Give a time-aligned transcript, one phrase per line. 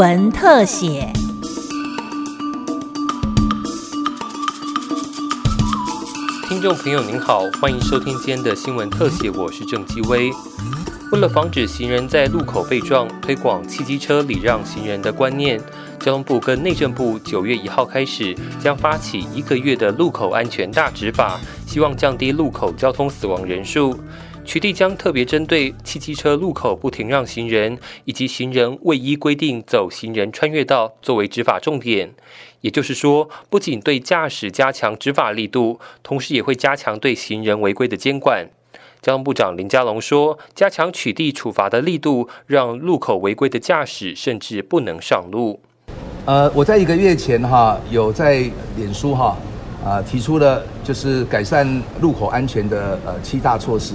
[0.00, 1.12] 文特写。
[6.48, 10.30] 听众朋友您好，欢迎收听今天的新闻特写，我是郑基威。
[11.12, 15.60] 为了防止行人在路口被撞，推广汽机车礼让行人的观念，
[15.98, 24.00] 交通部跟内政部九月一号开始将发起一个月的路口安全大执法，希望降低路口交通死亡人数。
[24.50, 32.10] 取缔将特别针对汽机车路口不停让行人以及行人未依规定走行人穿越道作为执法重点。
[32.60, 38.48] 也就是说，不仅对驾驶加强执法力度，同时也会加强对行人违规的监管。
[39.00, 45.60] 交通部长林佳龙说：“加强取缔处罚的力度，让路口违规的驾驶甚至不能上路。”
[46.26, 49.36] 呃，我在一个月前哈，有在脸书哈
[49.84, 53.94] 啊提出了就是改善路口安全的呃七大措施。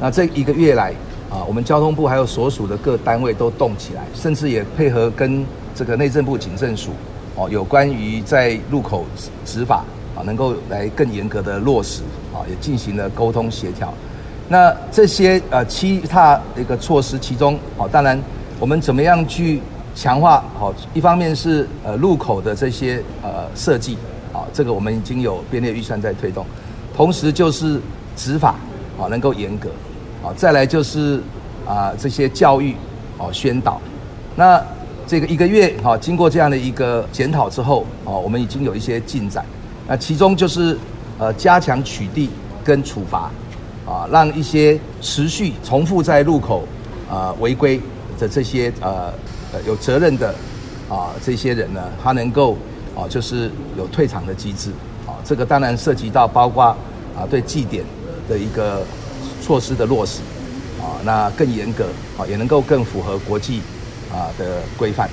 [0.00, 0.92] 那这一个月来
[1.30, 6.90] 啊，我们交通部还有所属的各单位都动起来，甚至也配合跟这个内政部警政署
[7.36, 9.04] 哦，有关于在路口
[9.44, 9.84] 执法
[10.16, 12.02] 啊，能够来更严格的落实
[12.32, 13.92] 啊，也进行了沟通协调。
[14.48, 18.20] 那这些呃其他一个措施，其中哦，当然
[18.60, 19.60] 我们怎么样去
[19.94, 20.72] 强化好？
[20.92, 23.96] 一方面是呃路口的这些呃设计
[24.32, 26.44] 啊，这个我们已经有编列预算在推动，
[26.94, 27.80] 同时就是
[28.14, 28.56] 执法
[29.00, 29.70] 啊能够严格
[30.24, 31.20] 啊，再来就是
[31.66, 32.74] 啊这些教育
[33.18, 33.80] 哦宣导。
[34.34, 34.60] 那
[35.06, 39.44] 这个一个月哈，经过这样的一个检讨之后哦，我们已经有一些进展。
[39.86, 40.78] 那其中就是
[41.18, 42.28] 呃加强取缔
[42.64, 43.30] 跟处罚。
[43.86, 46.66] 啊，让一些持续重复在路口
[47.06, 47.78] 啊违规
[48.18, 49.12] 的这些呃
[49.52, 50.34] 呃有责任的
[50.88, 52.56] 啊这些人呢，他能够
[52.96, 54.70] 啊就是有退场的机制
[55.06, 57.84] 啊，这个当然涉及到包括啊对祭点
[58.26, 58.82] 的一个
[59.44, 60.22] 措施的落实
[60.80, 61.84] 啊，那更严格
[62.16, 63.60] 啊，也能够更符合国际
[64.10, 65.06] 啊的规范。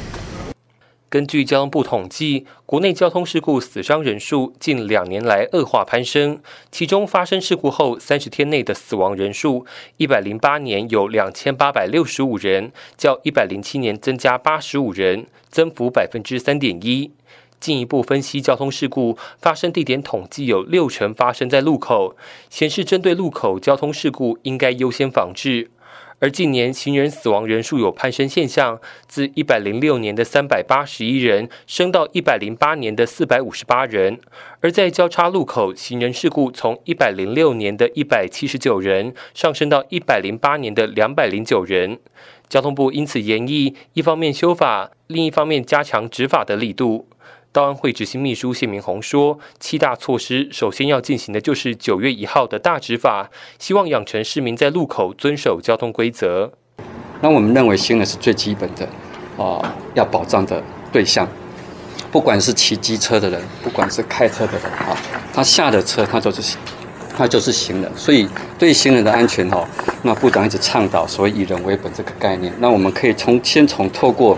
[1.09, 6.39] 根据交通部统计，国内交通事故死伤人数近两年来恶化攀升，
[6.71, 9.65] 其中发生事故后三十天内的死亡人数，
[9.97, 17.11] 一百零八年有两千八百六十五人，较一百零七年增加八十五人，增幅百分之三点一。
[17.61, 22.17] 进一步分析交通事故发生地点统计，有六成发生在路口，
[22.49, 25.69] 显示针对路口交通事故应该优先防治。
[26.19, 34.19] 而近年行人死亡人数有攀升现象，自一百零六年的三百八十一人升到一百零八年的四百五十八人。
[34.59, 41.97] 而在交叉路口，行人事故从一百零六年的一百七十九人上升到一百零八年的两百零九人。
[42.47, 47.07] 交通部因此研议，一方面修法，另一方面加强执法的力度。
[47.53, 53.29] 道安会执行秘书谢明宏说：“七大措施，首先要进行的就是九月一号的大执法，
[53.59, 56.53] 希望养成市民在路口遵守交通规则。
[57.19, 58.87] 那我们认为行人是最基本的，
[59.37, 60.63] 啊，要保障的
[60.93, 61.27] 对象。
[62.09, 64.97] 不管是骑机车的人，不管是开车的人，啊，
[65.33, 66.57] 他下了车，他就是
[67.17, 67.91] 他就是行人。
[67.97, 68.25] 所以
[68.57, 69.67] 对行人的安全，哈，
[70.03, 72.53] 那部长一直倡导所谓以人为本这个概念。
[72.59, 74.37] 那我们可以从先从透过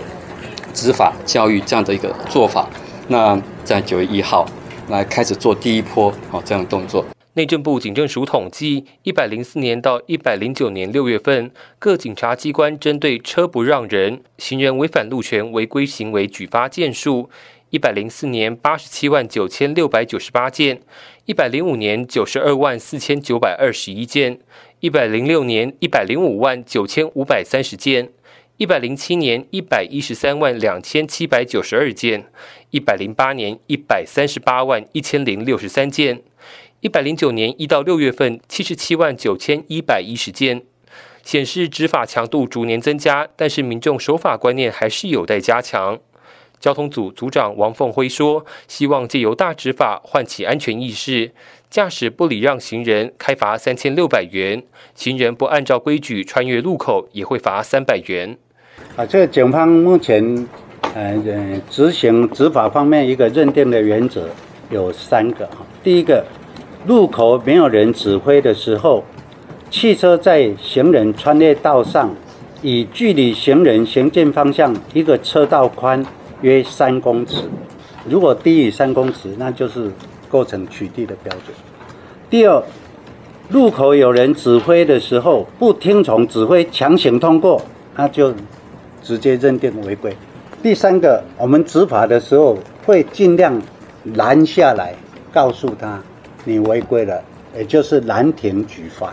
[0.72, 2.68] 执法教育这样的一个做法。”
[3.08, 4.46] 那在九月一号
[4.88, 7.04] 来开始做第一波哦这样的动作。
[7.34, 11.50] 内政部警政署统计，一百零四年到一百零九年六月份，
[11.80, 17.28] 各警察机关针对车不让人、行人违反路权违规行为举发件数：
[17.70, 20.80] 一百零四年八十七万九千六百九十八件，
[21.24, 24.38] 一百零五年九十二万四千九百二十一件，
[24.78, 28.10] 一百零六年一百零五万九千五百三十件。
[28.56, 32.26] 一百零七年一百一十三万两千七百九十二件，
[32.70, 36.22] 一百零八年一百三十八万一千零六十三件，
[36.78, 40.62] 一百零九年一到六月份七十七万九千一百一十件，
[41.24, 45.98] 显示执法强度逐年增加，但是民众守法观念还是有待加强。
[46.64, 51.30] 交通组组长王凤辉说：“希望借由大执法唤起安全意识，
[51.68, 54.62] 驾驶不礼让行人开罚三千六百元，
[54.94, 58.38] 行人不按照规矩穿越路口也会罚三百元。”
[58.96, 60.48] 啊，这个警方目前，
[60.94, 61.14] 呃，
[61.68, 64.30] 执行执法方面一个认定的原则
[64.70, 65.58] 有三个哈。
[65.82, 66.24] 第一个，
[66.86, 69.04] 路口没有人指挥的时候，
[69.68, 72.14] 汽车在行人穿越道上，
[72.62, 76.02] 以距离行人行进方向一个车道宽
[76.44, 77.36] 约三公尺，
[78.06, 79.90] 如果低于三公尺，那就是
[80.28, 81.56] 构成取缔的标准。
[82.28, 82.62] 第二，
[83.48, 87.60] 路口有人指挥的时候，不听从指挥强行通过，
[87.96, 88.32] 那就。
[89.06, 90.16] 直接认定违规。
[90.62, 92.56] 第三个，我们执法的时候
[92.86, 93.60] 会尽量
[94.14, 94.94] 拦下来，
[95.30, 96.02] 告诉他
[96.44, 97.22] 你违规了，
[97.54, 99.08] 也就是拦停举发。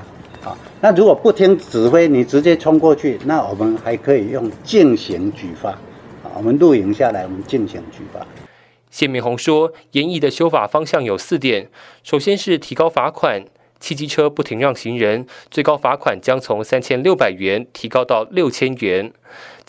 [0.45, 5.77] 啊，那如果不听指挥，你直接冲过去，那我们还可以用进行举发。
[6.23, 8.25] 啊，我们录影下来，我们进行举报。
[8.89, 11.69] 谢明宏说，严议的修法方向有四点，
[12.03, 13.43] 首先是提高罚款。
[13.79, 19.11] 汽机车不停让行人，最高罚款将从三千六百元提高到六千元。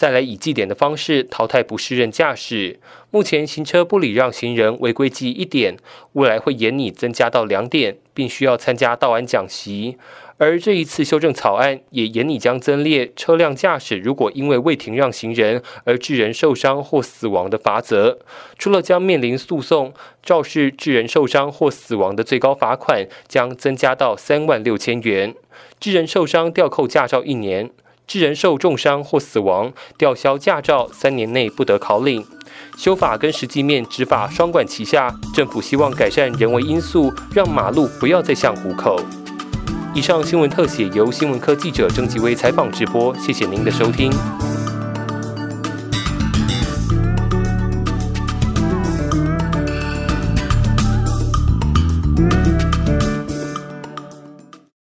[0.02, 2.80] 再来以计点的方式淘汰不适任驾驶。
[3.12, 5.76] 目前行车不礼让行人违规记一点，
[6.14, 9.96] 未来会严拟增加到两点，并需要参加道安讲习。
[10.38, 18.18] 而这一次修正草案也严拟将增列车辆驾驶如果因为未停让行人而致人受伤或死亡的罚则，
[18.58, 25.36] 除了将面临诉讼，肇事致人受伤或死亡的最高罚款将增加到三万六千元，
[25.78, 27.70] 致人受伤吊扣驾照一年，
[28.12, 32.22] 致人受重伤或死亡吊销驾照三年内不得考领。
[32.76, 39.00] 修法跟实际面执法双管齐下，政府希望改善人为因素，让马路不要再像虎口。
[39.94, 44.12] 以上新闻特写由新闻科记者郑吉威采访直播，谢谢您的收听。